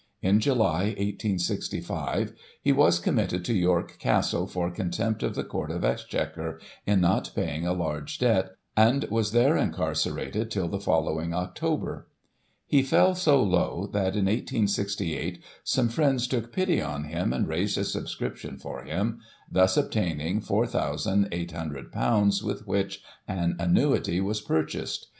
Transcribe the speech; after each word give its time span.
In 0.23 0.39
July, 0.39 0.95
1865, 0.97 2.33
he 2.63 2.71
was 2.71 2.97
committed 2.97 3.45
to 3.45 3.53
York 3.53 3.97
Castle 3.99 4.47
for 4.47 4.71
Contempt 4.71 5.21
of 5.21 5.35
the 5.35 5.43
Court 5.43 5.69
of 5.69 5.83
Exchequer, 5.83 6.59
in 6.87 7.01
not 7.01 7.29
paying 7.35 7.67
a 7.67 7.73
large 7.73 8.17
debt, 8.17 8.49
and 8.75 9.03
was 9.11 9.31
there 9.31 9.55
incarcerated 9.55 10.49
till 10.49 10.67
the 10.67 10.79
following 10.79 11.35
October. 11.35 12.07
He 12.65 12.81
fell 12.81 13.13
so 13.13 13.43
low, 13.43 13.91
that, 13.93 14.15
in 14.15 14.25
1868, 14.25 15.39
some 15.63 15.87
friends 15.87 16.25
took 16.25 16.51
pity 16.51 16.81
on 16.81 17.03
him, 17.03 17.31
and 17.31 17.47
raised 17.47 17.77
a 17.77 17.83
subscription 17.83 18.57
for 18.57 18.83
him, 18.83 19.19
thus 19.51 19.77
obtaining 19.77 20.41
;^4,8oo, 20.41 22.41
with 22.43 22.65
which 22.65 23.03
an 23.27 23.55
annuity 23.59 24.19
was 24.19 24.41
purchased. 24.41 25.09